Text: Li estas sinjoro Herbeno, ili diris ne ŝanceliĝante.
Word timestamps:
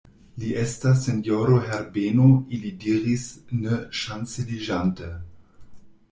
Li 0.43 0.47
estas 0.59 1.01
sinjoro 1.07 1.57
Herbeno, 1.65 2.29
ili 2.57 2.71
diris 2.83 3.25
ne 3.65 3.77
ŝanceliĝante. 4.01 5.11